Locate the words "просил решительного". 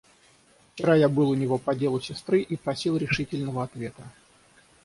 2.55-3.61